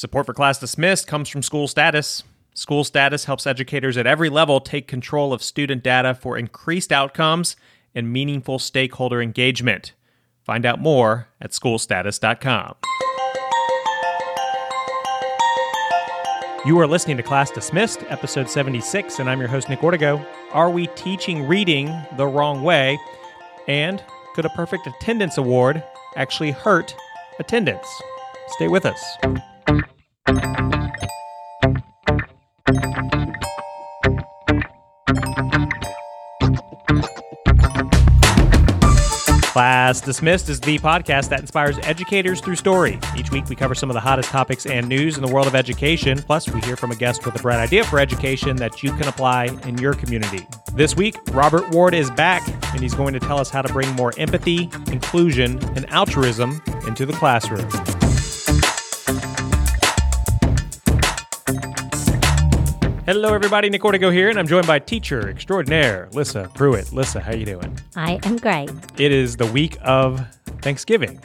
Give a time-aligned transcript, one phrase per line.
[0.00, 2.22] Support for Class Dismissed comes from School Status.
[2.54, 7.54] School Status helps educators at every level take control of student data for increased outcomes
[7.94, 9.92] and meaningful stakeholder engagement.
[10.42, 12.76] Find out more at schoolstatus.com.
[16.64, 20.26] You are listening to Class Dismissed, episode 76, and I'm your host, Nick Ortego.
[20.52, 22.98] Are we teaching reading the wrong way?
[23.68, 24.02] And
[24.34, 25.84] could a perfect attendance award
[26.16, 26.96] actually hurt
[27.38, 27.86] attendance?
[28.56, 29.49] Stay with us.
[39.50, 43.00] Class Dismissed is the podcast that inspires educators through story.
[43.16, 45.56] Each week, we cover some of the hottest topics and news in the world of
[45.56, 46.18] education.
[46.22, 49.08] Plus, we hear from a guest with a bright idea for education that you can
[49.08, 50.46] apply in your community.
[50.74, 53.90] This week, Robert Ward is back, and he's going to tell us how to bring
[53.96, 57.68] more empathy, inclusion, and altruism into the classroom.
[63.10, 63.68] Hello, everybody.
[63.68, 66.92] Nick Ortego here, and I'm joined by teacher extraordinaire Lissa Pruitt.
[66.92, 67.76] Lissa, how you doing?
[67.96, 68.70] I am great.
[68.98, 70.20] It is the week of
[70.62, 71.20] Thanksgiving.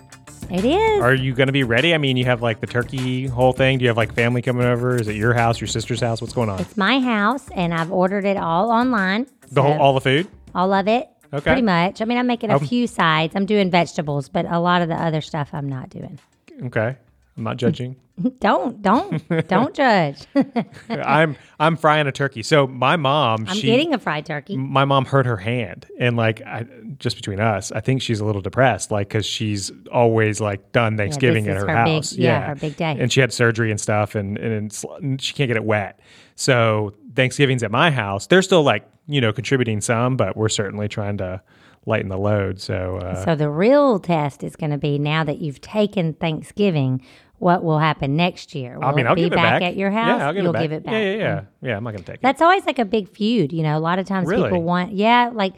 [0.50, 1.00] It is.
[1.03, 1.94] Are you going to be ready?
[1.94, 3.77] I mean, you have like the turkey whole thing.
[3.77, 4.95] Do you have like family coming over?
[4.95, 6.22] Is it your house, your sister's house?
[6.22, 6.59] What's going on?
[6.59, 9.27] it's my house, and I've ordered it all online.
[9.52, 10.27] The whole, So, all the food?
[10.55, 11.08] all of it.
[11.31, 11.44] Okay.
[11.44, 12.02] Pretty much.
[12.02, 13.36] I mean, I'm making a Um, few sides.
[13.36, 16.17] I'm doing vegetables, but a lot of the other stuff I'm not doing.
[16.64, 16.95] Okay.
[17.38, 17.97] I'm not judging.
[18.39, 20.19] Don't, don't, don't judge.
[20.89, 22.44] I'm I'm frying a turkey.
[22.44, 24.55] So my mom, I'm she getting a fried turkey.
[24.55, 26.66] my mom hurt her hand and like I,
[26.97, 30.95] just between us i think she's a little depressed like because she's always like done
[30.95, 32.95] thanksgiving this at her, her big- house yeah, her big day.
[32.97, 35.99] and she had surgery and stuff and, and and she can't get it wet
[36.36, 40.88] so thanksgiving's at my house they're still like you know contributing some but we're certainly
[40.88, 41.42] trying to
[41.86, 45.38] lighten the load so uh, So the real test is going to be now that
[45.38, 46.99] you've taken Thanksgiving,
[47.45, 48.71] what will happen next year?
[48.79, 50.19] Will i mean i'll be give it back, back at your house?
[50.19, 50.61] yeah i'll give You'll it back.
[50.63, 50.93] give it back.
[50.93, 51.47] yeah yeah yeah mm.
[51.67, 53.77] yeah i'm not gonna take it That's always like a big feud, you know.
[53.77, 54.43] A lot of times Really?
[54.49, 55.53] people want, yeah, like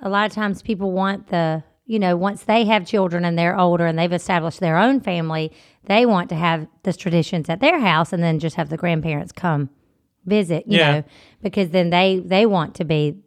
[0.00, 3.58] a lot of times people want the, you know, once they have children and they're
[3.58, 5.50] older and they've established their own family,
[5.84, 9.32] they want to have the traditions at their house and then just have the grandparents
[9.32, 9.68] come
[10.24, 10.92] visit, you Yeah.
[10.92, 11.04] know,
[11.42, 13.18] because then they they want to be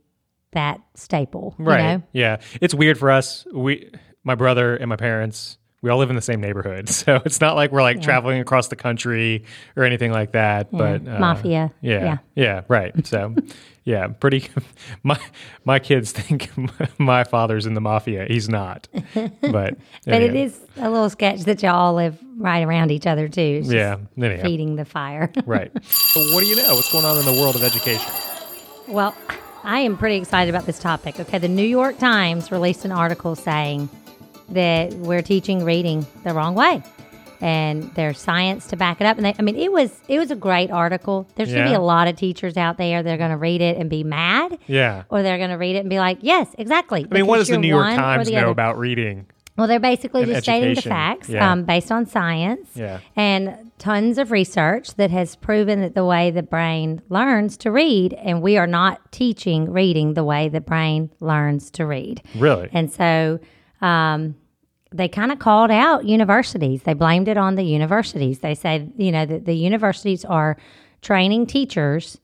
[0.54, 2.04] that staple, right you know.
[2.14, 3.92] yeah it's weird for us we
[4.24, 7.56] my brother and my parents we all live in the same neighborhood so it's not
[7.56, 9.44] like we're like traveling across the country
[9.78, 11.72] or anything like that but uh, Mafia.
[11.82, 12.18] yeah, Yeah.
[12.34, 13.36] yeah right so
[13.84, 14.48] yeah pretty
[15.04, 15.20] my
[15.64, 16.50] my kids think
[16.98, 19.76] my father's in the mafia he's not but But
[20.08, 20.32] anyhow.
[20.32, 23.62] it is a little sketch that y'all live right around each other too.
[23.64, 25.32] Yeah anyhow, feeding the fire.
[25.46, 28.12] right so what do you know what's going on in the world of education
[28.88, 29.14] Well,
[29.64, 31.20] I am pretty excited about this topic.
[31.20, 33.90] Okay, the New York Times released an article saying
[34.50, 36.84] that we're teaching reading the wrong way.
[37.42, 39.18] And there's science to back it up.
[39.18, 41.28] And they, I mean, it was it was a great article.
[41.36, 43.62] There's going to be a lot of teachers out there that are going to read
[43.62, 46.48] it and be mad, yeah or they're going to read it and be like, "Yes,
[46.58, 49.28] exactly." I mean, what does the New York Times know about reading?
[49.58, 51.50] Well, they're basically just stating the facts Yeah.
[51.52, 53.00] um, based on science Yeah.
[53.16, 58.14] and tons of research that has proven that the way the brain learns to read,
[58.14, 62.22] and we are not teaching reading the way the brain learns to read.
[62.36, 62.70] Really?
[62.74, 63.40] And so
[63.82, 64.36] um,
[64.92, 66.84] they kind of called out universities.
[66.84, 68.40] They blamed it on the universities.
[68.40, 70.58] They said, you know, that the universities are
[71.02, 72.18] training teachers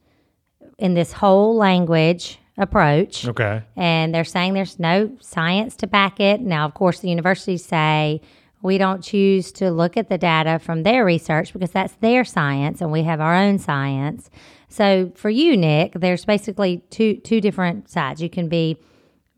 [0.78, 3.62] in this whole language approach Okay.
[3.76, 6.40] and they're saying there's no science to back it.
[6.40, 8.20] Now, of course, the universities say
[8.60, 12.80] we don't choose to look at the data from their research because that's their science
[12.80, 14.30] and we have our own science.
[14.68, 18.22] So for you, Nick, there's basically two two different sides.
[18.22, 18.76] You can be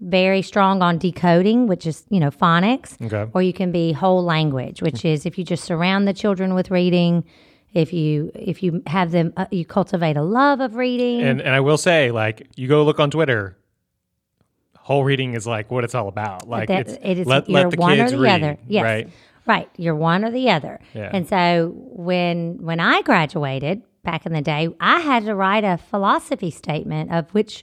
[0.05, 3.31] very strong on decoding, which is, you know, phonics, Okay.
[3.33, 6.71] or you can be whole language, which is if you just surround the children with
[6.71, 7.25] reading,
[7.73, 11.23] if you if you have them uh, you cultivate a love of reading.
[11.23, 13.57] And and I will say, like, you go look on Twitter.
[14.79, 16.47] Whole reading is like what it's all about.
[16.47, 18.59] Like, that it's, it is let, you're let the one kids or the read, other.
[18.69, 18.85] Yes.
[18.85, 19.09] right?
[19.47, 19.69] Right.
[19.79, 20.81] You're one or the other.
[20.93, 21.11] Yeah.
[21.13, 25.79] And so when when I graduated back in the day, I had to write a
[25.79, 27.63] philosophy statement of which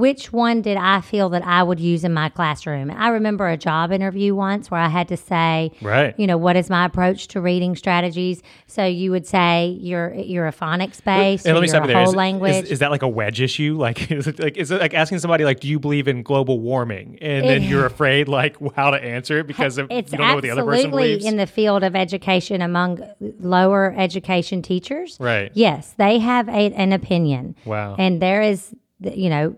[0.00, 2.90] which one did I feel that I would use in my classroom?
[2.90, 6.14] And I remember a job interview once where I had to say, Right.
[6.18, 8.42] you know, what is my approach to reading strategies?
[8.66, 11.96] So you would say you're you're a phonics based, let me stop you there.
[11.98, 12.64] whole Is, language.
[12.64, 13.76] is, is that like a wedge issue?
[13.78, 16.58] Like, is it like is it like asking somebody like, do you believe in global
[16.60, 17.18] warming?
[17.20, 20.34] And then you're afraid like how to answer it because of, you it's don't know
[20.34, 21.24] what the other person absolutely believes.
[21.26, 23.00] in the field of education among
[23.38, 25.16] lower education teachers.
[25.20, 25.50] Right.
[25.54, 27.54] Yes, they have a, an opinion.
[27.64, 27.96] Wow.
[27.98, 29.56] And there is, you know,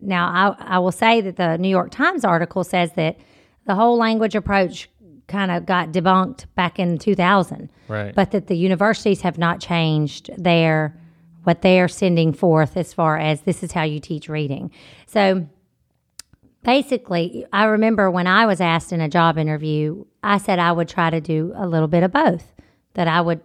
[0.00, 3.18] now I, I will say that the New York Times article says that
[3.66, 4.88] the whole language approach
[5.26, 7.70] kind of got debunked back in 2000.
[7.86, 8.14] Right.
[8.14, 10.98] But that the universities have not changed their
[11.44, 14.70] what they are sending forth as far as this is how you teach reading.
[15.06, 15.46] So
[16.62, 20.88] basically, I remember when I was asked in a job interview, I said I would
[20.88, 22.52] try to do a little bit of both.
[22.94, 23.40] That I would,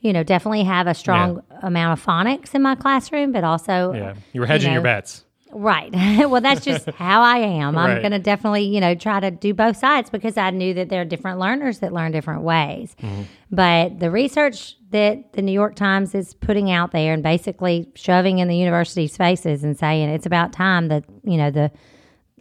[0.00, 4.14] you know, definitely have a strong amount of phonics in my classroom, but also yeah.
[4.32, 5.24] You were hedging know, your bets.
[5.52, 5.90] Right.
[6.28, 7.76] well, that's just how I am.
[7.78, 8.00] I'm Right.
[8.00, 11.00] going to definitely, you know, try to do both sides because I knew that there
[11.00, 12.94] are different learners that learn different ways.
[13.02, 13.22] Mm-hmm.
[13.50, 18.38] But the research that the New York Times is putting out there and basically shoving
[18.38, 21.70] in the university's faces and saying it's about time that, you know, the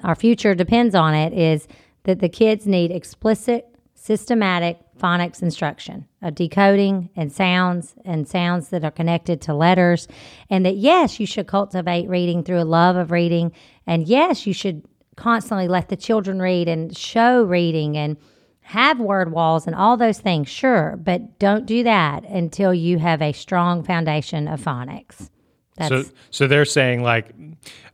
[0.04, 1.68] our future depends on it is
[2.04, 3.65] that the kids need explicit,
[3.95, 10.08] systematic phonics instruction of decoding and sounds and sounds that are connected to letters.
[10.50, 13.52] And that, yes, you should cultivate reading through a love of reading.
[13.86, 14.84] And yes, you should
[15.16, 18.18] constantly let the children read and show reading and
[18.62, 23.22] have word walls and all those things, sure, but don't do that until you have
[23.22, 25.30] a strong foundation of phonics.
[25.78, 27.34] That's, So, so they're saying like,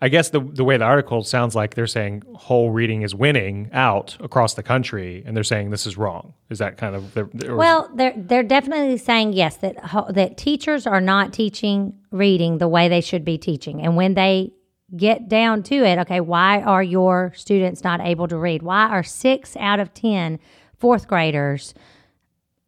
[0.02, 3.70] I guess the the way the article sounds like they're saying whole reading is winning
[3.74, 6.34] out across the country, and they're saying this is wrong.
[6.50, 7.16] Is that kind of
[7.50, 9.76] Well, they're they're definitely saying yes that
[10.10, 14.54] that teachers are not teaching reading the way they should be teaching, and when they
[14.96, 18.62] get down to it, okay, why are your students not able to read?
[18.62, 20.40] Why are six out of ten
[20.78, 21.74] fourth graders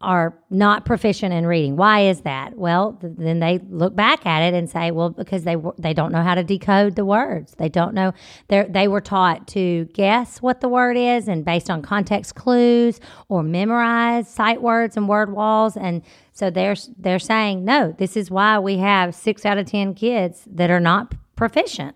[0.06, 1.76] are not proficient in reading?
[1.76, 2.58] Why is that?
[2.58, 5.94] Well, th- then they look back at it and say, well, because they w- they
[5.94, 7.56] don't know how to decode the words.
[7.58, 8.14] They don't know
[8.48, 13.00] they they were taught to guess what the word is and based on context clues
[13.28, 18.30] or memorize sight words and word walls and so they're they're saying, no, this is
[18.30, 21.96] why we have 6 out of 10 kids that are not proficient.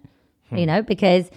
[0.51, 0.65] You hmm.
[0.65, 1.29] know, because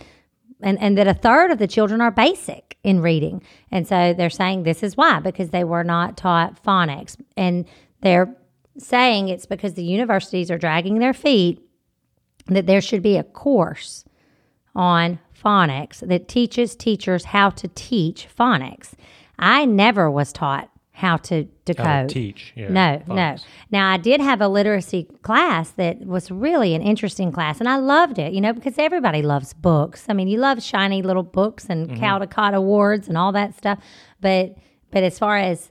[0.62, 3.42] and, and that a third of the children are basic in reading.
[3.70, 7.16] And so they're saying this is why, because they were not taught phonics.
[7.36, 7.66] And
[8.00, 8.34] they're
[8.78, 11.60] saying it's because the universities are dragging their feet
[12.46, 14.04] that there should be a course
[14.74, 18.92] on phonics that teaches teachers how to teach phonics.
[19.38, 21.86] I never was taught how to decode.
[21.86, 22.52] how to teach?
[22.54, 23.36] Yeah, No, no.
[23.70, 27.76] Now I did have a literacy class that was really an interesting class, and I
[27.76, 28.32] loved it.
[28.32, 30.04] You know, because everybody loves books.
[30.08, 32.02] I mean, you love shiny little books and mm-hmm.
[32.02, 33.78] Caldecott awards and all that stuff.
[34.20, 34.56] But
[34.90, 35.70] but as far as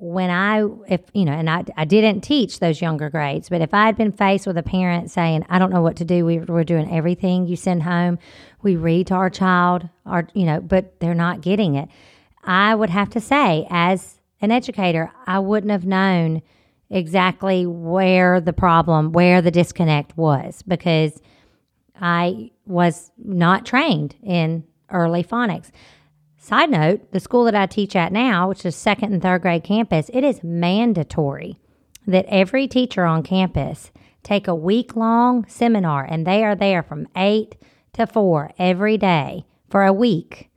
[0.00, 3.74] when I, if you know, and I, I didn't teach those younger grades, but if
[3.74, 6.38] I had been faced with a parent saying, "I don't know what to do," we,
[6.38, 8.18] we're doing everything you send home,
[8.62, 11.88] we read to our child, our you know, but they're not getting it.
[12.44, 16.42] I would have to say, as an educator, I wouldn't have known
[16.90, 21.20] exactly where the problem, where the disconnect was, because
[22.00, 25.70] I was not trained in early phonics.
[26.38, 29.64] Side note, the school that I teach at now, which is second and third grade
[29.64, 31.58] campus, it is mandatory
[32.06, 33.90] that every teacher on campus
[34.22, 37.54] take a week long seminar and they are there from 8
[37.94, 40.50] to 4 every day for a week.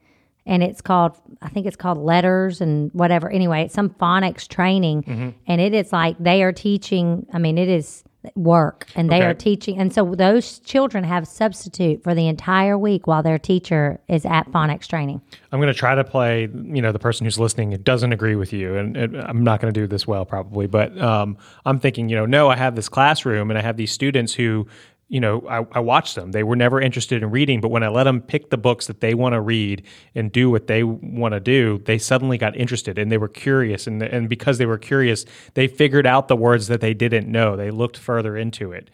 [0.45, 3.29] And it's called, I think it's called letters and whatever.
[3.29, 5.35] Anyway, it's some phonics training.
[5.47, 8.03] And it is like they are teaching, I mean, it is
[8.35, 9.25] work and they Okay.
[9.25, 9.79] are teaching.
[9.79, 14.47] And so those children have substitute for the entire week while their teacher is at
[14.51, 15.21] phonics training.
[15.51, 18.53] I'm going to try to play, you know, the person who's listening doesn't agree with
[18.53, 21.35] you, and, and I'm not going to do this well probably, but um,
[21.65, 24.67] I'm thinking, you know, no, I have this classroom and I have these students who,
[25.12, 26.32] you know, I, I watch them.
[26.32, 29.01] They were never interested in reading, but when I let them pick the books that
[29.01, 29.84] they want to read
[30.15, 33.88] and do what they want to do, they suddenly got interested and they were curious,
[33.88, 37.58] and and because they were curious, they figured out the words that they didn't know.
[37.58, 38.89] They looked further into it.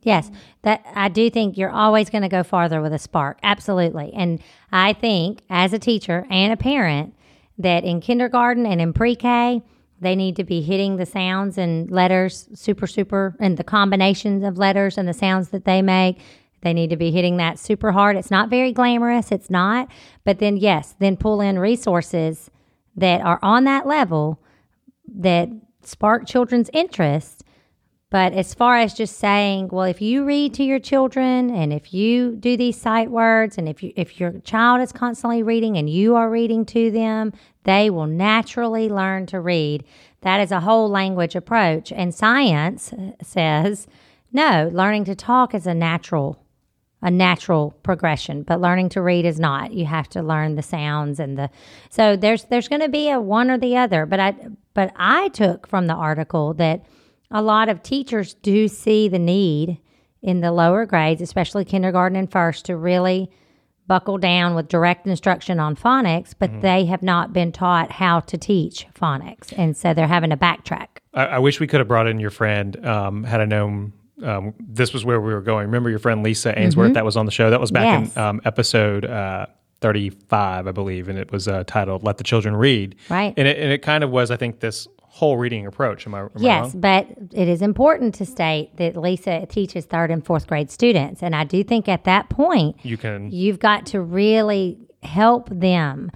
[0.00, 0.30] Yes,
[0.62, 3.38] that I do think you're always going to go farther with a spark.
[3.42, 4.14] Absolutely.
[4.14, 4.40] And
[4.72, 7.12] I think as a teacher and a parent
[7.58, 9.62] that in kindergarten and in pre-K,
[10.00, 14.58] they need to be hitting the sounds and letters super super and the combinations of
[14.58, 16.20] letters and the sounds that they make.
[16.62, 18.16] They need to be hitting that super hard.
[18.16, 19.88] It's not very glamorous, it's not.
[20.24, 22.50] But then yes, then pull in resources
[22.96, 24.40] that are on that level
[25.14, 25.48] that
[25.82, 27.44] spark children's interest
[28.16, 31.92] but as far as just saying, well, if you read to your children and if
[31.92, 35.90] you do these sight words and if you if your child is constantly reading and
[35.90, 39.84] you are reading to them, they will naturally learn to read.
[40.22, 41.92] That is a whole language approach.
[41.92, 43.86] And science uh, says,
[44.32, 46.42] no, learning to talk is a natural
[47.02, 49.74] a natural progression, but learning to read is not.
[49.74, 51.50] You have to learn the sounds and the
[51.90, 54.06] so there's there's going to be a one or the other.
[54.06, 54.34] But I
[54.72, 56.86] but I took from the article that
[57.30, 59.78] a lot of teachers do see the need
[60.22, 63.30] in the lower grades, especially kindergarten and first, to really
[63.86, 66.60] buckle down with direct instruction on phonics, but Mm-hmm.
[66.62, 69.52] they have not been taught how to teach phonics.
[69.56, 70.88] And so they're having to backtrack.
[71.14, 72.84] I, I wish we could have brought in your friend.
[72.84, 73.92] Um, had I known
[74.24, 75.66] um, this was where we were going.
[75.66, 77.50] Remember your friend Lisa Ainsworth that was on the show?
[77.50, 78.04] That was back Mm-hmm.
[78.06, 78.16] Yes.
[78.16, 79.46] in um, episode uh,
[79.82, 83.34] 35, I believe, and it was uh, titled "Let the Children Read." Right.
[83.36, 86.06] And it, and it kind of was, I think, this whole reading approach.
[86.06, 86.80] Am I, am I Yes, wrong?
[86.80, 91.22] but it is important to state that Lisa teaches third and fourth grade students.
[91.22, 93.30] And I do think at that point, You can.
[93.30, 96.10] you've got to really help them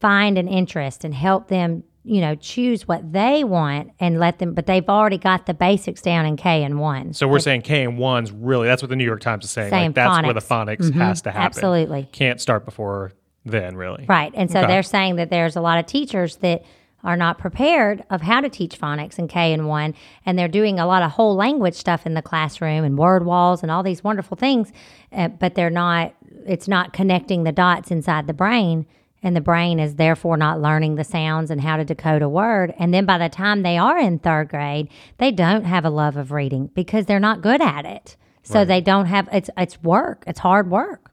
[0.00, 4.52] find an interest and help them, you know, choose what they want and let them,
[4.52, 7.14] but they've already got the basics down in K and one.
[7.14, 8.66] So we're saying K and ones really.
[8.66, 9.70] That's what the New York Times is saying.
[9.70, 10.90] Saying like that's where the phonics.
[10.90, 11.00] Mm-hmm.
[11.00, 11.46] has to happen.
[11.46, 12.08] absolutely.
[12.12, 13.12] Can't start before
[13.46, 14.04] then, really.
[14.08, 14.32] Right.
[14.36, 14.66] And so Okay.
[14.68, 16.64] they're saying that there's a lot of teachers that
[17.04, 19.94] are not prepared of how to teach phonics in K and 1
[20.24, 23.62] and they're doing a lot of whole language stuff in the classroom and word walls
[23.62, 24.72] and all these wonderful things
[25.12, 26.14] uh, but they're not
[26.46, 28.86] it's not connecting the dots inside the brain
[29.22, 32.74] and the brain is therefore not learning the sounds and how to decode a word.
[32.76, 36.16] And then by the time they are in 3rd grade they don't have a love
[36.16, 38.16] of reading because they're not good at it.
[38.42, 40.24] So they don't have it's it's work.
[40.26, 41.11] It's hard work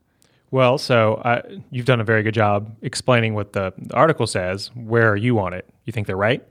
[0.51, 4.71] Well, so uh, you've done a very good job explaining what the, the article says.
[4.75, 5.69] Where are you on it?
[5.85, 6.43] You think they're right?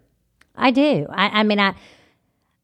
[0.55, 1.07] I do.
[1.11, 1.75] I, I mean, I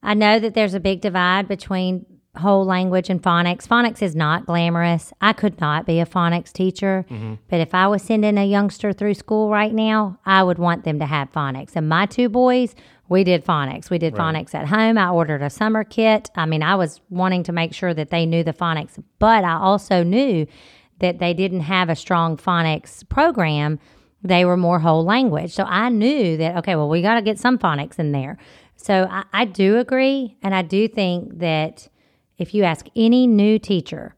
[0.02, 2.04] I know that there's a big divide between
[2.36, 3.66] whole language and phonics.
[3.66, 5.12] Phonics is not glamorous.
[5.20, 7.06] I could not be a phonics teacher,
[7.48, 10.98] but if I was sending a youngster through school right now, I would want them
[10.98, 11.72] to have phonics.
[11.76, 12.74] And my two boys,
[13.08, 13.88] we did phonics.
[13.88, 14.98] We did phonics at home.
[14.98, 16.30] I ordered a summer kit.
[16.34, 19.54] I mean, I was wanting to make sure that they knew the phonics, but I
[19.54, 20.46] also knew
[21.00, 23.78] that they didn't have a strong phonics program
[24.24, 25.52] they were more whole language.
[25.52, 28.38] So I knew that, okay, well, we got to get some phonics in there.
[28.76, 30.36] So I, I do agree.
[30.42, 31.88] And I do think that
[32.38, 34.16] if you ask any new teacher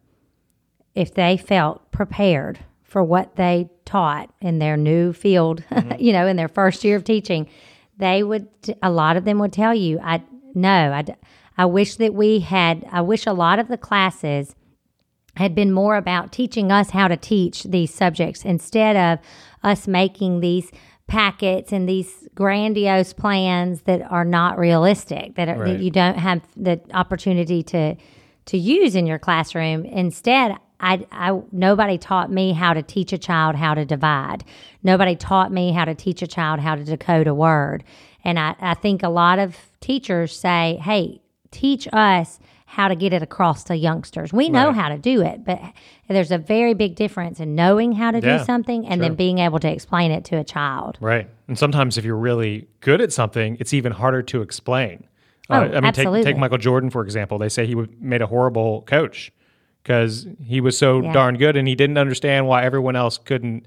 [0.95, 6.01] if they felt prepared for what they taught in their new field, mm-hmm.
[6.01, 7.49] you know, in their first year of teaching,
[7.99, 8.49] they would,
[8.83, 10.23] a lot of them would tell you, I,
[10.55, 11.05] no, I,
[11.59, 14.55] I wish that we had, I wish a lot of the classes
[15.37, 19.25] had been more about teaching us how to teach these subjects instead of
[19.63, 20.71] us making these
[21.07, 25.75] packets and these grandiose plans that are not realistic that, are, Right.
[25.75, 27.97] that you don't have the opportunity to
[28.47, 29.85] to use in your classroom.
[29.85, 34.45] Instead I, I nobody taught me how to teach a child how to divide.
[34.83, 37.83] Nobody taught me how to teach a child how to decode a word.
[38.25, 42.39] And I, I think a lot of teachers say hey teach us
[42.69, 44.33] how to get it across to youngsters.
[44.33, 44.75] We know Right.
[44.75, 45.61] how to do it, but
[46.09, 49.39] there's a very big difference in knowing how to Yeah, do something and then being
[49.39, 50.99] able to explain it to a child.
[51.01, 51.29] Right.
[51.49, 55.05] And sometimes if you're really good at something, it's even harder to explain.
[55.49, 56.25] Uh, oh, I mean, take, absolutely.
[56.25, 57.39] take Michael Jordan, for example.
[57.39, 59.33] They say he made a horrible coach
[59.85, 61.13] because he was so Yeah.
[61.13, 63.67] darn good and he didn't understand why everyone else couldn't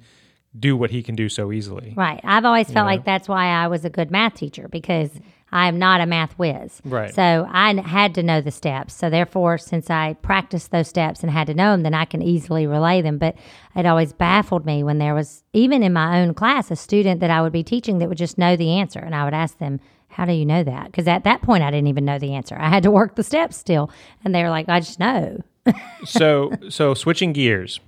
[0.60, 1.94] do what he can do so easily.
[1.96, 2.20] Right.
[2.26, 5.10] I've always felt like that's why I was a good math teacher because
[5.52, 6.82] I'm not a math whiz.
[6.86, 7.14] Right.
[7.14, 8.94] So I had to know the steps.
[8.94, 12.22] So therefore, since I practiced those steps and had to know them, then I can
[12.22, 13.18] easily relay them.
[13.18, 13.36] But
[13.76, 17.32] it always baffled me when there was, even in my own class, a student that
[17.32, 19.00] I would be teaching that would just know the answer.
[19.00, 19.80] And I would ask them,
[20.10, 20.88] how do you know that?
[20.88, 22.58] Because at that point, I didn't even know the answer.
[22.60, 23.92] I had to work the steps still.
[24.24, 25.40] And they were like, I just know.
[26.06, 27.80] so, so switching gears,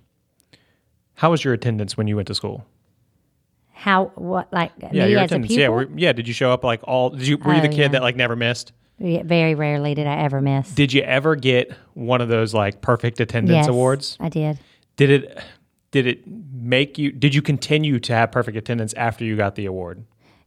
[1.16, 2.66] how was your attendance when you went to school?
[3.82, 5.48] How, what, like Yeah, me your as a attendance.
[5.54, 5.62] pupil?
[5.64, 6.14] Yeah, were, yeah.
[6.14, 7.10] Did you show up like all?
[7.10, 7.88] Did you were you the Oh, kid yeah.
[7.90, 8.74] that like never missed?
[9.00, 10.70] Yeah, Very rarely did I ever miss.
[10.72, 14.18] Did you ever get one of those like perfect attendance yes, awards?
[14.20, 14.60] I did.
[14.98, 15.40] Did it
[15.90, 19.66] did it make you did you continue to have perfect attendance after you got the
[19.66, 20.04] award?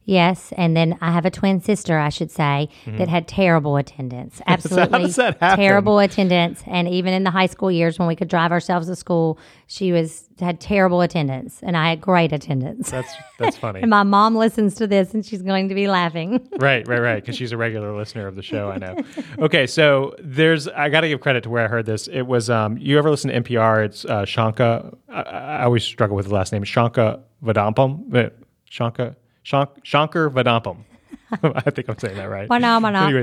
[0.07, 4.39] Yes, and then I have a twin sister, I should say, that had terrible attendance.
[4.47, 5.05] Absolutely Mm-hmm.
[5.07, 5.57] does that happen?
[5.65, 6.61] terrible attendance.
[6.67, 9.91] And even in the high school years when we could drive ourselves to school, she
[9.91, 12.91] was had terrible attendance, and I had great attendance.
[12.91, 13.79] That's that's funny.
[13.85, 16.47] And my mom listens to this, and she's going to be laughing.
[16.59, 17.15] right, right, right.
[17.15, 18.69] Because she's a regular listener of the show.
[18.69, 18.97] I know.
[19.39, 22.07] Okay, so there's I got to give credit to where I heard this.
[22.07, 22.77] It was um.
[22.77, 23.85] You ever listen to NPR?
[23.85, 24.95] It's uh, Shanka.
[25.09, 26.63] I, I always struggle with the last name.
[26.63, 28.13] Shanka Vedampam.
[28.13, 28.29] Uh,
[28.69, 30.83] Shanka Shank, Shankar Vedampam.
[31.43, 32.49] I think I'm saying that right.
[33.07, 33.21] Anyway,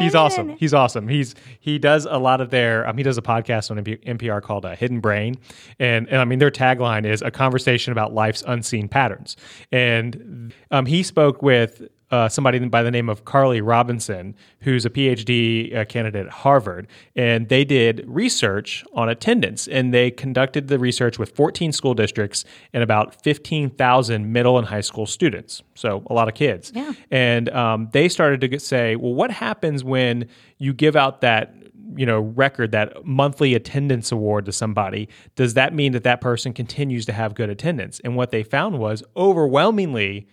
[0.00, 0.48] he's awesome.
[0.58, 1.08] He's awesome.
[1.08, 2.86] He's he does a lot of their.
[2.86, 5.36] Um, he does a podcast on NP- NPR called uh, Hidden Brain,
[5.78, 9.36] and, and I mean their tagline is a conversation about life's unseen patterns.
[9.70, 11.88] And um, he spoke with.
[12.12, 16.86] Uh, somebody by the name of Carly Robinson, who's a PhD uh, candidate at Harvard,
[17.16, 19.66] and they did research on attendance.
[19.66, 24.82] And they conducted the research with 14 school districts and about 15,000 middle and high
[24.82, 25.62] school students.
[25.74, 26.70] So a lot of kids.
[26.74, 26.92] Yeah.
[27.10, 30.28] And um, they started to get, say, well, what happens when
[30.58, 31.54] you give out that
[31.96, 36.52] you know record that monthly attendance award to somebody does that mean that that person
[36.52, 40.26] continues to have good attendance and what they found was overwhelmingly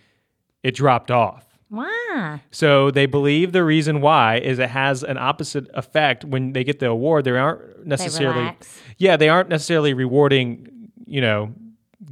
[0.62, 2.42] it dropped off Why?
[2.50, 6.80] so they believe the reason why is it has an opposite effect when they get
[6.80, 8.78] the award they aren't necessarily relax.
[8.98, 10.66] yeah they aren't necessarily rewarding
[11.06, 11.54] you know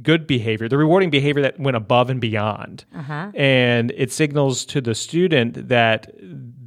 [0.01, 3.31] good behavior they're rewarding behavior that went above and beyond Uh-huh.
[3.35, 6.09] and it signals to the student that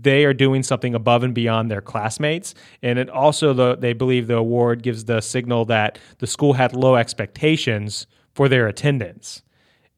[0.02, 4.26] they are doing something above and beyond their classmates and it also the, they believe
[4.26, 9.42] the award gives the signal that the school had low expectations for their attendance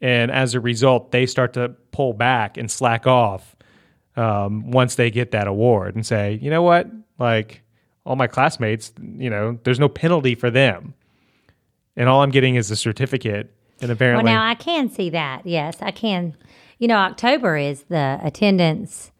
[0.04, 3.56] and as a result they start to pull back and slack off
[4.16, 7.62] um, once they get that award and say you know what like
[8.04, 10.94] all my classmates you know there's no penalty for them
[11.96, 15.46] and all i'm getting is a certificate and apparently, Well, now I can see that.
[15.46, 16.36] Yes, I can.
[16.78, 19.10] You know, October is the attendance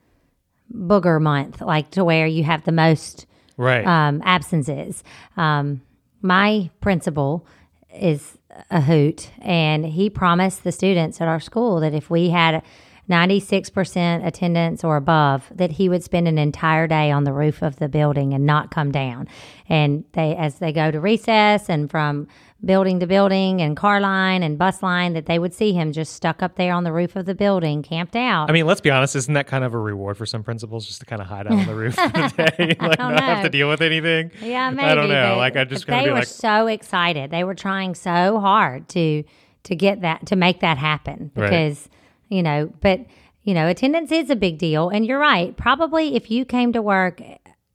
[0.73, 3.27] booger month, like to where you have the most
[3.57, 5.03] right um, absences.
[5.37, 5.83] Um,
[6.23, 7.47] my principal
[7.95, 8.39] is
[8.71, 12.63] a hoot, and he promised the students at our school that if we had
[13.09, 17.77] 96% attendance or above, that he would spend an entire day on the roof of
[17.77, 19.29] the building and not come down.
[19.69, 22.29] And they, as they go to recess and from
[22.67, 26.15] building to building and car line and bus line, that they would see him just
[26.15, 28.49] stuck up there on the roof of the building, camped out.
[28.49, 29.15] I mean, let's be honest.
[29.17, 31.53] Isn't that kind of a reward for some principals just to kind of hide out
[31.53, 34.31] on the roof for the day, like don't not have to deal with anything?
[34.41, 34.89] Yeah, maybe.
[34.89, 35.37] I don't know.
[35.37, 37.31] like, I just they be were like, so excited.
[37.31, 39.25] They were trying so hard to
[39.65, 41.49] to get that to make that happen Right.
[41.51, 41.89] because
[42.29, 43.01] you know, but
[43.43, 44.89] you know, attendance is a big deal.
[44.89, 45.55] And you're right.
[45.57, 47.21] Probably if you came to work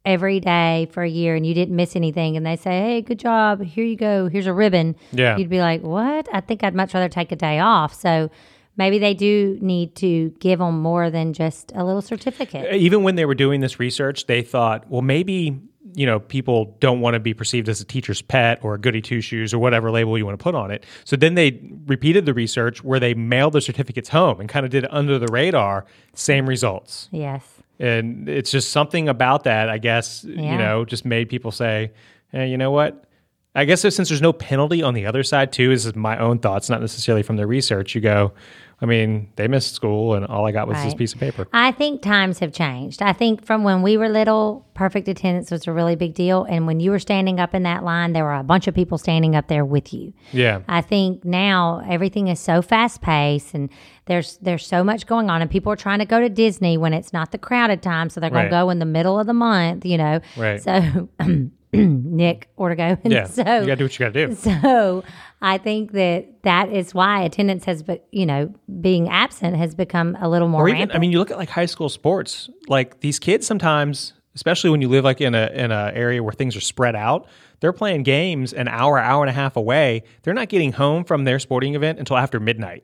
[0.06, 3.20] every day for a year and you didn't miss anything, and they say, "Hey, good
[3.20, 3.62] job.
[3.64, 4.28] Here you go.
[4.28, 5.38] Here's a ribbon." Yeah.
[5.38, 6.28] you'd be like, "What?
[6.34, 8.30] I think I'd much rather take a day off." So.
[8.78, 12.72] Maybe they do need to give them more than just a little certificate.
[12.72, 15.60] Uh, even when they were doing this research, they thought, well, maybe
[15.96, 19.02] you know people don't want to be perceived as a teacher's pet or a goody
[19.02, 20.86] two shoes or whatever label you want to put on it.
[21.04, 24.72] So then they repeated the research where they mailed the certificates home and kind of
[24.72, 25.86] did it under the radar.
[26.14, 27.10] Same results.
[27.12, 27.59] Yes.
[27.80, 31.92] And it's just something about that i guess you know just made people say
[32.32, 33.06] hey, you know what?
[33.56, 36.40] I guess since there's no penalty on the other side too this is my own
[36.40, 38.32] thoughts not necessarily from the research you go
[38.82, 41.72] i mean they missed school and all i got was this piece of paper I
[41.72, 43.02] think times have changed.
[43.02, 46.44] I think from when we were little, perfect attendance was a really big deal.
[46.46, 48.98] And when you were standing up in that line, there were a bunch of people
[48.98, 50.14] standing up there with you.
[50.32, 53.70] yeah I think now everything is so fast paced and
[54.06, 56.94] there's there's so much going on and people are trying to go to Disney when
[56.94, 58.50] it's not the crowded time, so they're Right.
[58.50, 60.20] gonna go in the middle of the month, you know.
[60.38, 60.62] Right.
[60.62, 61.10] So
[61.74, 62.98] Nick Ortego.
[63.04, 65.04] And yeah so you gotta do what you gotta do so
[65.42, 70.18] I think that that is why attendance has, be, you know, being absent has become
[70.20, 70.98] a little more or even rampant.
[70.98, 72.50] i mean you look at like high school sports.
[72.68, 76.32] Like these kids sometimes especially when you live like in a in a area where
[76.32, 77.28] things are spread out
[77.60, 80.04] they're playing games an hour hour and a half away.
[80.24, 82.84] They're not getting home from their sporting event until after midnight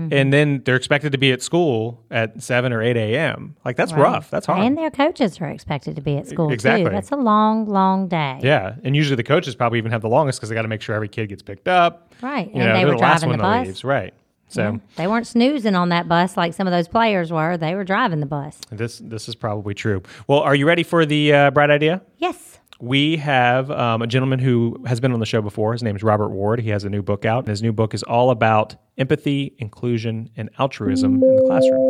[0.00, 0.08] Mm-hmm.
[0.12, 3.92] and then they're expected to be at school at 7 or 8 a.m like that's
[3.92, 6.84] rough that's hard And their coaches are expected to be at school Exactly.
[6.86, 6.90] too.
[6.90, 8.40] That's a long, long day.
[8.42, 10.80] yeah and usually the coaches probably even have the longest because they got to make
[10.80, 12.46] sure every kid gets picked up Right.
[12.48, 13.66] you and know they were the driving the bus.
[13.66, 14.14] leaves right
[14.48, 17.56] so They weren't snoozing on that bus like some of those players were.
[17.58, 18.58] They were driving the bus.
[18.70, 22.60] this this is probably true well are you ready for the uh, bright idea Yes.
[22.82, 25.70] We have um, a gentleman who has been on the show before.
[25.72, 26.58] His name is Robert Ward.
[26.58, 30.28] He has a new book out, and his new book is all about empathy, inclusion,
[30.36, 31.80] and altruism in the classroom.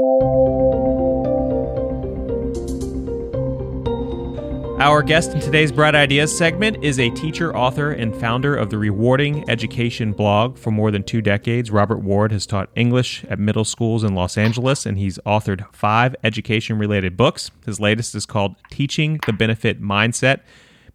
[4.83, 8.77] Our guest in today's Bright Ideas segment is a teacher, author, and founder of the
[8.77, 10.59] Rewarding Education blog.
[10.59, 14.37] For more than two decades, Robert Ward has taught English at middle schools in Los
[14.37, 17.51] Angeles, and he's authored five education related books.
[17.65, 20.41] His latest is called Teaching the Benefit Mindset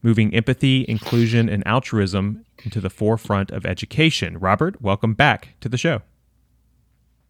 [0.02, 4.38] Moving Empathy, Inclusion, and Altruism into the Forefront of Education.
[4.38, 6.02] Robert, welcome back to the show.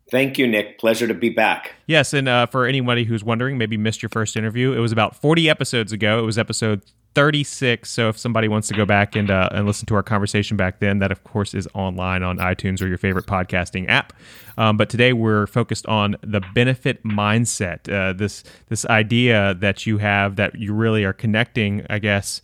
[0.10, 0.80] Thank you, Nick.
[0.80, 1.74] Pleasure to be back.
[1.86, 5.16] Yes, and uh, for anybody who's wondering, maybe missed your first interview, it was about
[5.16, 6.20] 40 episodes ago.
[6.20, 6.82] It was episode
[7.18, 7.90] 36.
[7.90, 10.80] So if somebody wants to go back and uh, and listen to our conversation back
[10.80, 14.14] then, that of course is online on iTunes or your favorite podcasting app.
[14.56, 17.92] Um, but today we're focused on the benefit mindset.
[17.92, 22.40] Uh, this this idea that you have that you really are connecting, I guess.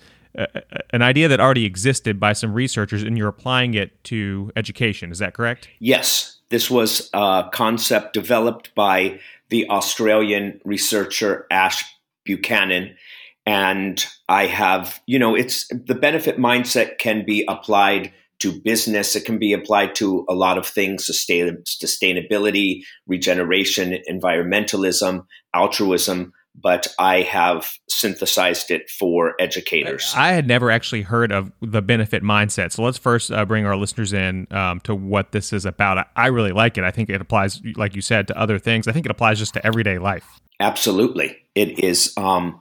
[0.91, 5.11] An idea that already existed by some researchers, and you're applying it to education.
[5.11, 5.69] Is that correct?
[5.79, 9.19] Yes, this was a concept developed by
[9.49, 11.83] the Australian researcher Ash
[12.23, 12.95] Buchanan.
[13.45, 19.15] And I have, you know, it's the benefit mindset can be applied to business.
[19.15, 26.33] It can be applied to a lot of things sustain, sustainability, regeneration, environmentalism, altruism.
[26.55, 30.13] But I have synthesized it for educators.
[30.15, 32.71] I had never actually heard of the benefit mindset.
[32.71, 36.07] So let's first uh, bring our listeners in um, to what this is about.
[36.15, 36.83] I really like it.
[36.83, 38.87] I think it applies, like you said, to other things.
[38.87, 40.39] I think it applies just to everyday life.
[40.59, 41.37] Absolutely.
[41.55, 42.13] It is.
[42.17, 42.59] Um,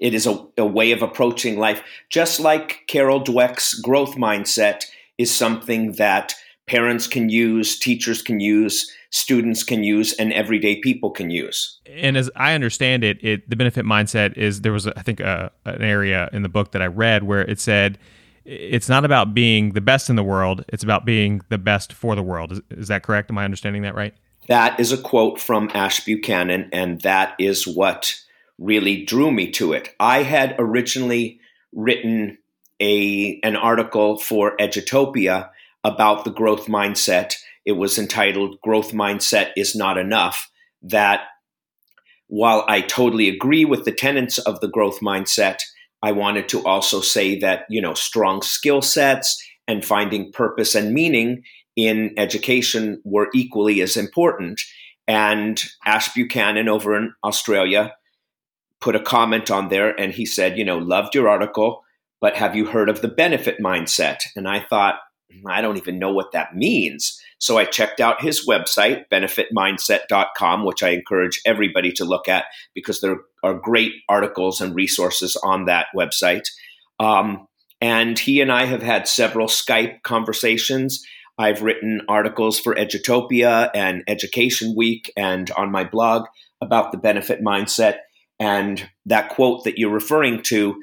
[0.00, 4.84] it is a, a way of approaching life, just like Carol Dweck's growth mindset
[5.18, 6.34] is something that
[6.68, 11.80] parents can use, teachers can use, students can use, and everyday people can use.
[11.86, 15.50] And as I understand it, it the benefit mindset is there was, I think, a,
[15.64, 17.98] an area in the book that I read where it said
[18.44, 22.14] it's not about being the best in the world; it's about being the best for
[22.14, 22.52] the world.
[22.52, 23.30] Is, is that correct?
[23.30, 24.14] Am I understanding that right?
[24.48, 28.14] That is a quote from Ash Buchanan, and that is what
[28.58, 29.94] really drew me to it.
[30.00, 31.40] I had originally
[31.72, 32.38] written
[32.80, 35.50] a an article for Edutopia
[35.84, 37.36] about the growth mindset.
[37.68, 40.50] It was entitled Growth Mindset is Not Enough.
[40.80, 41.24] That
[42.26, 45.58] while I totally agree with the tenets of the growth mindset,
[46.02, 50.94] I wanted to also say that, you know, strong skill sets and finding purpose and
[50.94, 51.42] meaning
[51.76, 54.62] in education were equally as important.
[55.06, 57.92] And Ash Buchanan over in Australia
[58.80, 61.82] put a comment on there and he said, you know, loved your article,
[62.18, 64.20] but have you heard of the benefit mindset?
[64.36, 65.00] And I thought,
[65.30, 67.20] hmm, I don't even know what that means.
[67.38, 73.00] So I checked out his website, benefitmindset.com, which I encourage everybody to look at because
[73.00, 76.48] there are great articles and resources on that website.
[76.98, 77.46] Um,
[77.80, 81.04] and he and I have had several Skype conversations.
[81.38, 86.26] I've written articles for Edutopia and Education Week and on my blog
[86.60, 87.98] about the benefit mindset.
[88.40, 90.80] And that quote that you're referring to,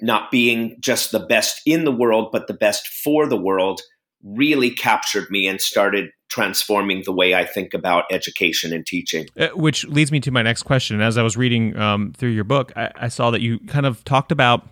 [0.00, 3.80] not being just the best in the world, but the best for the world,
[4.24, 9.26] really captured me and started transforming the way I think about education and teaching.
[9.38, 11.00] Uh, which leads me to my next question.
[11.00, 14.02] As I was reading um, through your book, I, I, saw that you kind of
[14.04, 14.66] talked about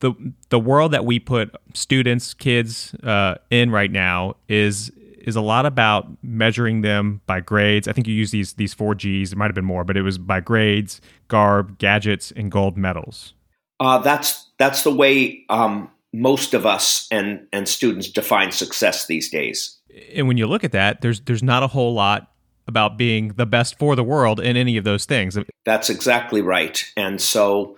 [0.00, 0.12] the
[0.48, 5.66] the world that we put students, kids uh, in right now is is a lot
[5.66, 7.88] about measuring them by grades.
[7.88, 9.32] I think you use these these four G's.
[9.32, 13.34] It might have been more, but it was by grades, garb, gadgets, and gold medals.
[13.80, 19.28] Uh, that's that's the way um, most of us and and students define success these
[19.28, 19.78] days.
[20.14, 22.30] And when you look at that, there's there's not a whole lot
[22.66, 25.36] about being the best for the world in any of those things.
[25.64, 26.82] That's exactly right.
[26.96, 27.76] And so,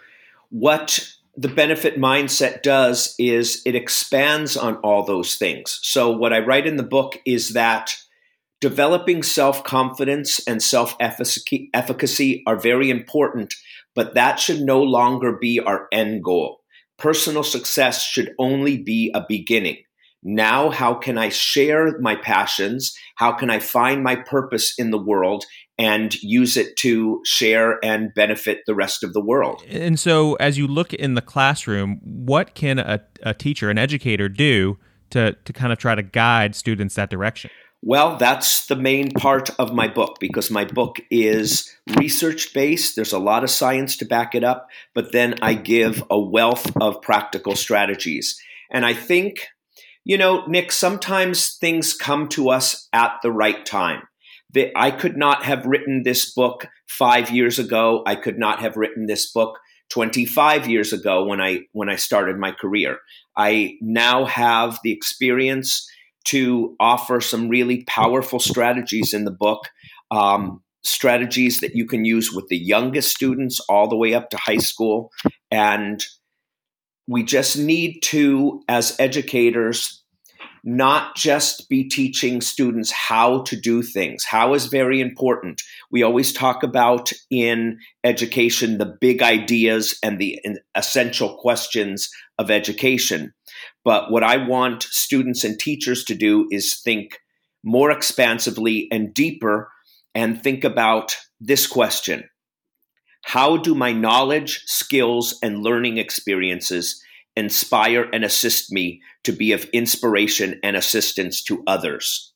[0.50, 5.80] what the benefit mindset does is it expands on all those things.
[5.82, 7.96] So, what I write in the book is that
[8.60, 13.54] developing self confidence and self efficacy are very important,
[13.94, 16.60] but that should no longer be our end goal.
[16.98, 19.78] Personal success should only be a beginning.
[20.22, 22.96] Now, how can I share my passions?
[23.16, 25.44] How can I find my purpose in the world
[25.78, 29.62] and use it to share and benefit the rest of the world?
[29.68, 34.28] And so, as you look in the classroom, what can a, a teacher, an educator
[34.28, 34.78] do
[35.10, 37.50] to, to kind of try to guide students that direction?
[37.82, 42.96] Well, that's the main part of my book because my book is research based.
[42.96, 46.70] There's a lot of science to back it up, but then I give a wealth
[46.80, 48.40] of practical strategies.
[48.70, 49.48] And I think
[50.06, 54.02] you know, Nick, sometimes things come to us at the right time.
[54.76, 58.04] I could not have written this book five years ago.
[58.06, 59.58] I could not have written this book
[59.90, 62.98] 25 years ago when I when I started my career.
[63.36, 65.90] I now have the experience
[66.26, 69.68] to offer some really powerful strategies in the book.
[70.10, 74.36] Um, strategies that you can use with the youngest students all the way up to
[74.36, 75.10] high school
[75.50, 76.04] and
[77.08, 80.02] we just need to, as educators,
[80.64, 84.24] not just be teaching students how to do things.
[84.24, 85.62] How is very important.
[85.92, 90.40] We always talk about in education the big ideas and the
[90.74, 93.32] essential questions of education.
[93.86, 97.20] But what I want students and teachers to do is think
[97.62, 99.70] more expansively and deeper
[100.12, 102.28] and think about this question
[103.22, 107.00] how do my knowledge, skills, and learning experiences
[107.36, 112.32] inspire and assist me to be of inspiration and assistance to others?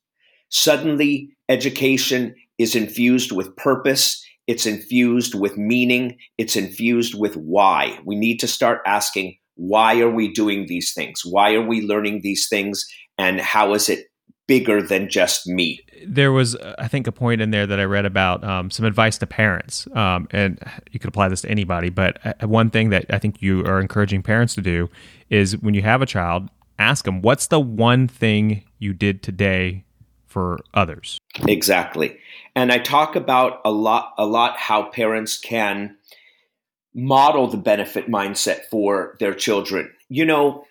[0.51, 7.99] Suddenly, education is infused with purpose, it's infused with meaning, it's infused with why.
[8.05, 11.21] We need to start asking why are we doing these things?
[11.23, 12.87] Why are we learning these things?
[13.19, 14.07] And how is it
[14.51, 15.79] bigger than just me.
[16.05, 19.17] There was, I think, a point in there that I read about um, some advice
[19.19, 20.59] to parents, um, and
[20.91, 21.89] you could apply this to anybody.
[21.89, 24.91] But uh, one thing that I think you are encouraging parents to do
[25.29, 26.49] is when you have a child,
[26.81, 29.85] ask them, "What's the one thing you did today
[30.27, 32.19] for others?" Exactly,
[32.57, 35.97] and I talk about a lot, a lot how parents can
[36.95, 39.91] model the benefit mindset for their children.
[40.09, 40.65] You know,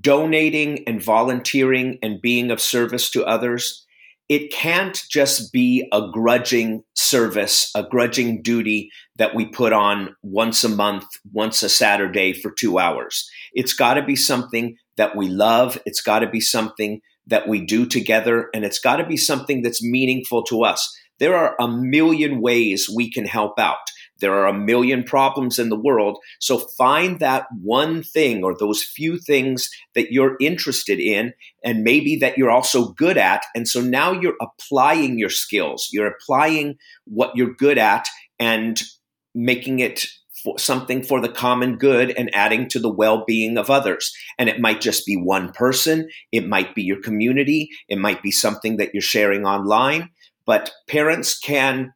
[0.00, 3.84] donating and volunteering and being of service to others,
[4.28, 10.64] it can't just be a grudging service, a grudging duty that we put on once
[10.64, 13.28] a month, once a Saturday for two hours.
[13.52, 15.78] It's got to be something that we love.
[15.84, 19.62] It's got to be something that we do together, and it's got to be something
[19.62, 20.94] that's meaningful to us.
[21.18, 23.78] There are a million ways we can help out.
[24.20, 26.18] There are a million problems in the world.
[26.40, 31.32] So find that one thing or those few things that you're interested in
[31.64, 33.42] and maybe that you're also good at.
[33.54, 38.06] And so now you're applying your skills, you're applying what you're good at
[38.38, 38.80] and
[39.34, 40.06] making it
[40.44, 44.14] for something for the common good and adding to the well-being of others.
[44.38, 46.08] And it might just be one person.
[46.30, 47.70] It might be your community.
[47.88, 50.10] It might be something that you're sharing online.
[50.44, 51.93] But parents can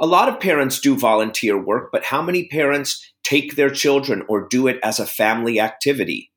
[0.00, 4.46] a lot of parents do volunteer work, but how many parents take their children or
[4.48, 6.30] do it as a family activity?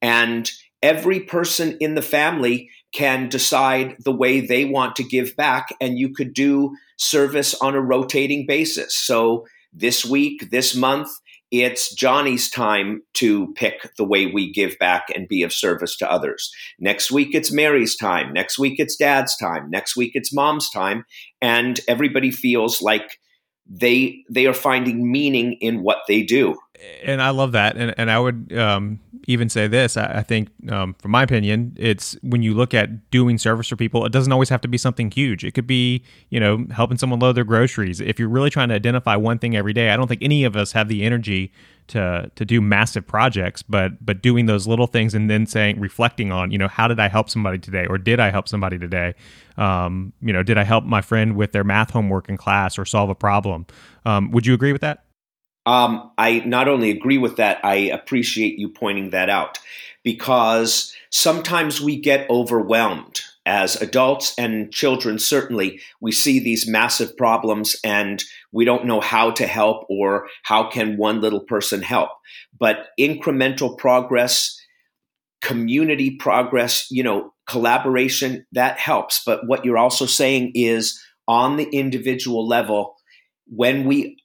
[0.00, 0.50] And
[0.82, 5.98] every person in the family can decide the way they want to give back, and
[5.98, 8.96] you could do service on a rotating basis.
[8.96, 11.08] So this week, this month,
[11.52, 16.10] it's Johnny's time to pick the way we give back and be of service to
[16.10, 16.50] others.
[16.80, 18.32] Next week, it's Mary's time.
[18.32, 19.68] Next week, it's dad's time.
[19.68, 21.04] Next week, it's mom's time.
[21.42, 23.18] And everybody feels like
[23.68, 26.56] they they are finding meaning in what they do.
[27.04, 27.76] And I love that.
[27.76, 29.96] And and I would um, even say this.
[29.96, 33.76] I, I think, um, from my opinion, it's when you look at doing service for
[33.76, 35.44] people, it doesn't always have to be something huge.
[35.44, 38.00] It could be you know helping someone load their groceries.
[38.00, 40.56] If you're really trying to identify one thing every day, I don't think any of
[40.56, 41.52] us have the energy
[41.88, 46.32] to to do massive projects, but but doing those little things and then saying reflecting
[46.32, 49.14] on you know how did I help somebody today or did I help somebody today?
[49.56, 52.84] Um, you know, did I help my friend with their math homework in class or
[52.84, 53.66] solve a problem?
[54.04, 55.04] Um, would you agree with that?
[55.64, 59.58] Um, I not only agree with that, I appreciate you pointing that out
[60.02, 67.76] because sometimes we get overwhelmed as adults and children, certainly, we see these massive problems
[67.84, 68.22] and
[68.52, 72.10] we don't know how to help or how can one little person help.
[72.56, 74.56] But incremental progress,
[75.40, 79.22] community progress, you know, collaboration, that helps.
[79.24, 82.94] But what you're also saying is on the individual level,
[83.48, 84.21] when we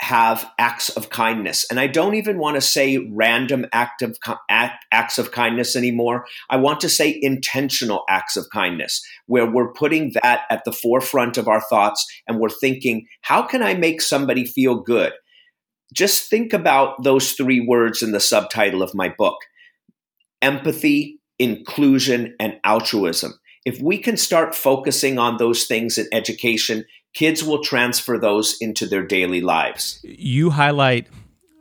[0.00, 1.66] have acts of kindness.
[1.70, 4.16] And I don't even want to say random act of,
[4.48, 6.24] act, acts of kindness anymore.
[6.48, 11.36] I want to say intentional acts of kindness, where we're putting that at the forefront
[11.36, 15.12] of our thoughts and we're thinking, how can I make somebody feel good?
[15.94, 19.36] Just think about those three words in the subtitle of my book
[20.40, 23.34] empathy, inclusion, and altruism.
[23.66, 28.86] If we can start focusing on those things in education, kids will transfer those into
[28.86, 30.00] their daily lives.
[30.02, 31.06] You highlight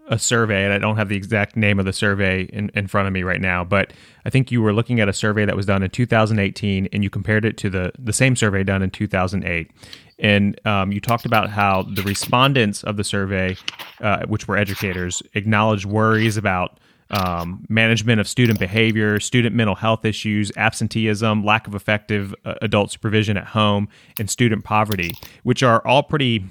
[0.10, 3.08] a survey, and I don't have the exact name of the survey in, in front
[3.08, 3.94] of me right now, but
[4.26, 7.10] I think you were looking at a survey that was done in 2018 and you
[7.10, 9.72] compared it to the, the same survey done in 2008.
[10.18, 13.56] And um, you talked about how the respondents of the survey,
[14.02, 16.80] uh, which were educators, acknowledged worries about
[17.12, 22.92] um, management of student behavior, student mental health issues, absenteeism, lack of effective uh, adult
[22.92, 26.46] supervision at home, and student poverty, which are all pretty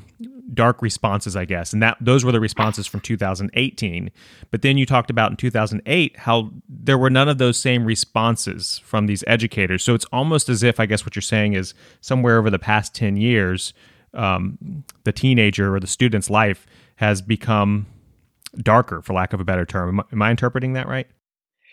[0.52, 1.72] dark responses, I guess.
[1.72, 4.10] And that those were the responses from 2018.
[4.50, 8.80] But then you talked about in 2008 how there were none of those same responses
[8.84, 9.84] from these educators.
[9.84, 12.94] So it's almost as if I guess what you're saying is somewhere over the past
[12.94, 13.74] 10 years,
[14.14, 16.66] um, the teenager or the student's life
[16.96, 17.86] has become
[18.62, 20.00] darker, for lack of a better term.
[20.00, 21.06] Am, am I interpreting that right?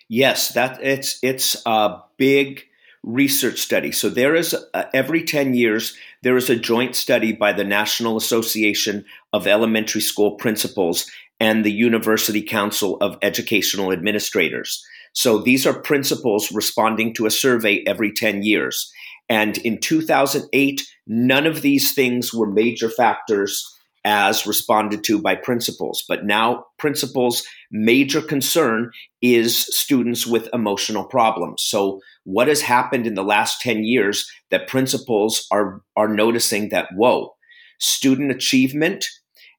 [0.08, 2.64] Yes, that it's it's a big
[3.04, 3.92] research study.
[3.92, 8.18] So there is uh, every 10 years there is a joint study by the National
[8.18, 14.84] Association of Elementary School Principals and the University Council of Educational Administrators.
[15.14, 18.92] So these are principals responding to a survey every 10 years.
[19.30, 23.75] And in 2008, none of these things were major factors
[24.06, 26.06] as responded to by principals.
[26.08, 28.92] But now, principals' major concern
[29.22, 31.64] is students with emotional problems.
[31.64, 36.88] So, what has happened in the last 10 years that principals are, are noticing that,
[36.94, 37.34] whoa,
[37.80, 39.06] student achievement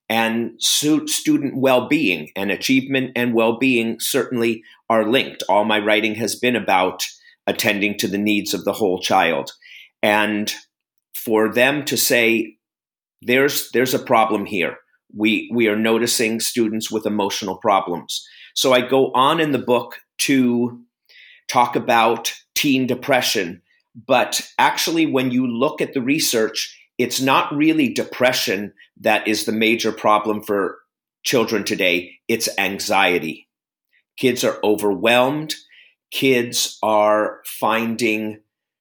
[0.08, 5.42] and student well being, and achievement and well being certainly are linked.
[5.48, 7.04] All my writing has been about
[7.48, 9.50] attending to the needs of the whole child.
[10.02, 10.52] And
[11.14, 12.55] for them to say,
[13.26, 14.76] there's there's a problem here.
[15.14, 18.26] We we are noticing students with emotional problems.
[18.54, 20.80] So I go on in the book to
[21.48, 23.62] talk about teen depression,
[23.94, 29.52] but actually when you look at the research, it's not really depression that is the
[29.52, 30.78] major problem for
[31.22, 33.48] children today, it's anxiety.
[34.16, 35.54] Kids are overwhelmed.
[36.10, 38.40] Kids are finding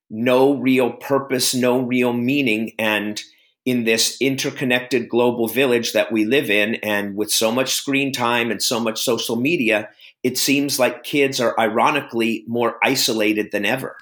[0.09, 2.71] no real purpose, no real meaning.
[2.77, 3.21] And
[3.65, 8.51] in this interconnected global village that we live in, and with so much screen time
[8.51, 9.89] and so much social media,
[10.21, 13.97] it seems like kids are ironically more isolated than ever.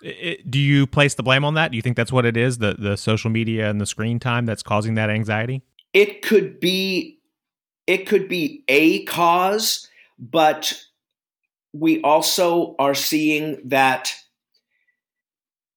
[0.50, 1.72] Do you place the blame on that?
[1.72, 4.46] Do you think that's what it is the, the social media and the screen time
[4.46, 5.64] that's causing that anxiety?
[5.94, 7.20] It could be
[7.88, 10.82] it could be a cause, but
[11.74, 14.16] we also are seeing that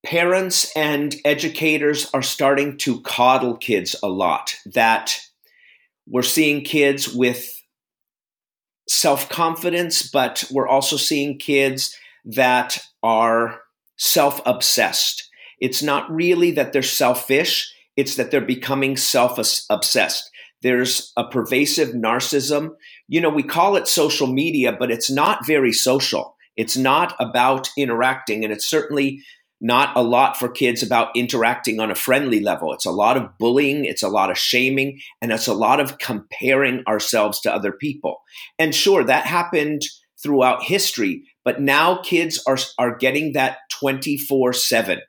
[0.07, 4.55] parents and educators are starting to coddle kids a lot.
[4.65, 5.19] That
[6.07, 7.61] we're seeing kids with
[8.89, 13.61] self confidence, but we're also seeing kids that are
[13.99, 15.29] self obsessed.
[15.59, 19.39] It's not really that they're selfish, it's that they're becoming self
[19.69, 20.31] obsessed.
[20.63, 22.71] There's a pervasive narcissism.
[23.09, 26.37] You know, we call it social media, but it's not very social.
[26.57, 29.23] It's not about interacting, and it's certainly
[29.61, 32.73] not a lot for kids about interacting on a friendly level.
[32.73, 35.99] It's a lot of bullying, it's a lot of shaming, and it's a lot of
[35.99, 38.23] comparing ourselves to other people.
[38.59, 39.83] And sure, that happened
[40.23, 45.01] throughout history, but now kids are, are getting that 24 7.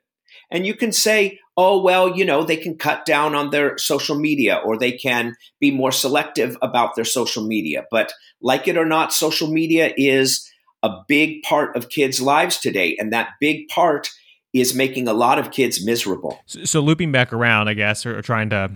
[0.50, 4.18] And you can say, oh, well, you know, they can cut down on their social
[4.18, 7.84] media or they can be more selective about their social media.
[7.90, 10.48] But like it or not, social media is
[10.82, 12.96] a big part of kids' lives today.
[12.98, 14.08] And that big part
[14.52, 16.40] is making a lot of kids miserable.
[16.46, 18.70] So, so looping back around, I guess, or, or trying to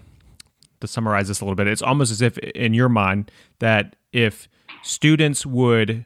[0.81, 3.31] to summarize this a little bit, it's almost as if in your mind
[3.61, 4.49] that if
[4.83, 6.05] students would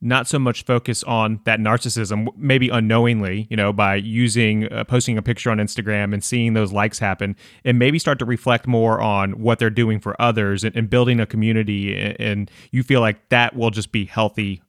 [0.00, 5.16] not so much focus on that narcissism, maybe unknowingly, you know, by using uh, posting
[5.16, 9.00] a picture on Instagram and seeing those likes happen, and maybe start to reflect more
[9.00, 11.96] on what they're doing for others and, and building a community.
[11.96, 14.62] And, and you feel like that will just be healthy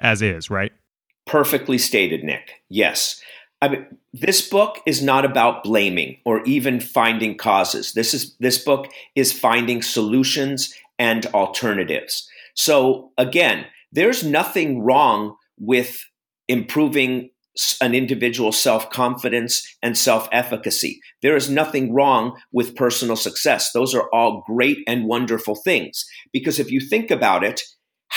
[0.00, 0.72] as is, right?
[1.26, 2.62] Perfectly stated, Nick.
[2.70, 3.20] Yes.
[3.60, 7.92] I mean, this book is not about blaming or even finding causes.
[7.92, 12.28] This is this book is finding solutions and alternatives.
[12.54, 15.98] So again, there's nothing wrong with
[16.48, 17.30] improving
[17.80, 21.00] an individual's self confidence and self efficacy.
[21.22, 23.72] There is nothing wrong with personal success.
[23.72, 26.04] Those are all great and wonderful things.
[26.32, 27.60] Because if you think about it,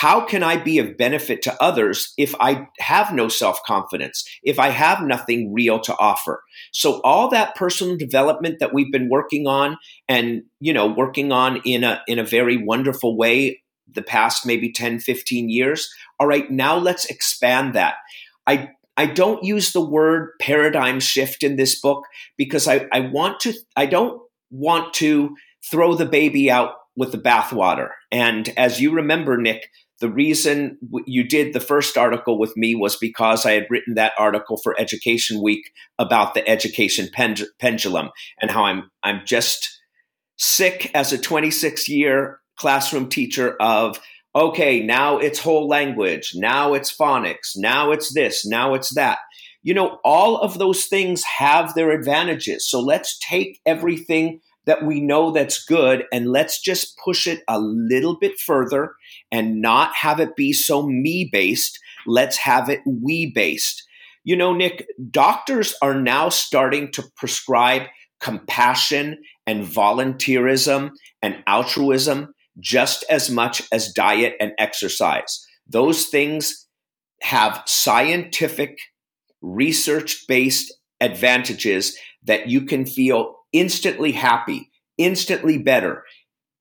[0.02, 4.58] how can I be of benefit to others if I have no self confidence, if
[4.58, 6.42] I have nothing real to offer?
[6.72, 9.78] So all that personal development that we've been working on
[10.10, 13.62] and, you know, working on in a, in a very wonderful way
[13.94, 15.88] the past maybe 10, 15 years.
[16.20, 17.94] All right, now let's expand that.
[18.48, 22.06] I, I don't use the word paradigm shift in this book
[22.38, 25.36] because I, I want to, I don't want to
[25.70, 27.90] throw the baby out with the bathwater.
[28.12, 29.70] And as you remember, Nick,
[30.02, 34.14] the reason you did the first article with me was because I had written that
[34.18, 37.08] article for Education Week about the education
[37.60, 38.10] pendulum
[38.42, 39.80] and how I'm I'm just
[40.38, 44.00] sick as a 26 year classroom teacher of
[44.34, 49.20] okay, now it's whole language, now it's phonics, now it's this, now it's that.
[49.62, 52.68] You know, all of those things have their advantages.
[52.68, 54.40] So let's take everything
[54.72, 58.94] that we know that's good and let's just push it a little bit further
[59.30, 61.78] and not have it be so me based.
[62.08, 63.84] Let's have it we based.
[64.24, 67.82] You know, Nick, doctors are now starting to prescribe
[68.22, 75.46] compassion and volunteerism and altruism just as much as diet and exercise.
[75.68, 76.66] Those things
[77.24, 78.78] have scientific,
[79.42, 86.04] research based advantages that you can feel instantly happy, instantly better,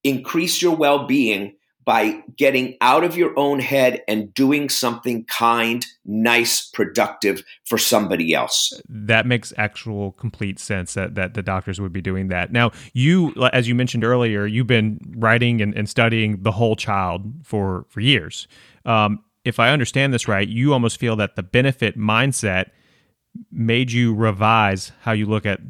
[0.04, 5.84] increase your well being by getting out of your own head and doing something kind,
[6.04, 8.72] nice, productive for somebody else.
[8.88, 12.52] That makes actual complete sense that, that the doctors would be doing that.
[12.52, 17.22] Now, you, as you mentioned earlier, you've been writing and, and studying the whole child
[17.42, 18.46] for, for years.
[18.84, 22.66] Um, if I understand this right, you almost feel that the benefit mindset
[23.50, 25.60] made you revise how you look at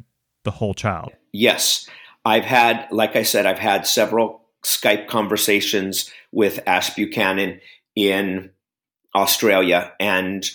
[0.44, 1.12] the whole child.
[1.33, 1.88] Yes.
[2.24, 7.61] I've had, like I said, I've had several Skype conversations with Ash Buchanan
[7.97, 8.51] in
[9.14, 9.93] Australia.
[9.99, 10.49] And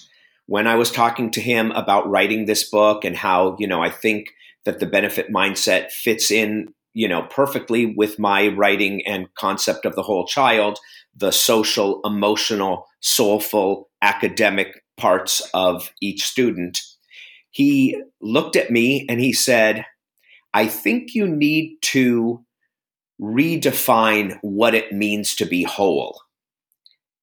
[0.46, 3.90] when I was talking to him about writing this book and how, you know, I
[3.90, 4.28] think
[4.66, 9.96] that the benefit mindset fits in, you know, perfectly with my writing and concept of
[9.96, 10.80] the whole child,
[11.16, 16.80] the social, emotional, soulful, academic parts of each student
[17.56, 19.86] he looked at me and he said,
[20.54, 22.44] I think you need to
[23.22, 26.20] redefine what it means to be whole.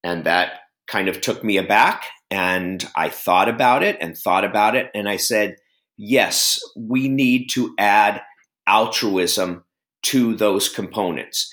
[0.02, 2.06] And that kind of took me aback.
[2.30, 4.90] And I thought about it and thought about it.
[4.94, 5.56] And I said,
[5.98, 8.22] yes, we need to add
[8.66, 9.64] altruism
[10.04, 11.52] to those components.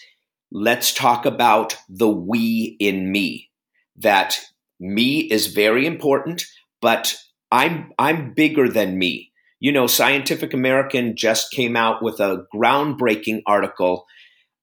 [0.54, 3.50] Let's talk about the we in me.
[3.98, 4.40] That
[4.80, 6.46] me is very important,
[6.82, 7.18] but
[7.52, 9.32] I'm I'm bigger than me.
[9.60, 14.06] You know, Scientific American just came out with a groundbreaking article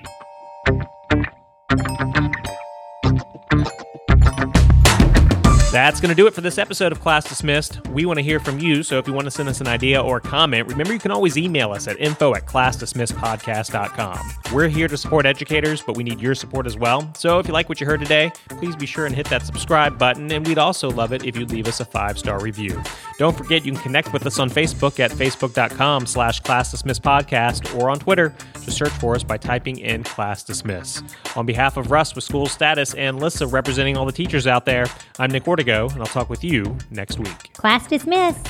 [5.73, 7.89] That's going to do it for this episode of Class Dismissed.
[7.89, 10.03] We want to hear from you, so if you want to send us an idea
[10.03, 14.33] or comment, remember you can always email us at info at classdismissedpodcast.com.
[14.53, 17.11] We're here to support educators, but we need your support as well.
[17.17, 19.97] So if you like what you heard today, please be sure and hit that subscribe
[19.97, 22.79] button, and we'd also love it if you'd leave us a five-star review.
[23.17, 27.99] Don't forget you can connect with us on Facebook at facebook.com slash classdismissedpodcast or on
[27.99, 28.35] Twitter.
[28.65, 31.03] Just search for us by typing in Class Dismiss.
[31.37, 34.87] On behalf of Russ with School Status and Lissa representing all the teachers out there,
[35.19, 37.53] I'm Nick Ortego and I'll talk with you next week.
[37.55, 38.49] Class dismissed.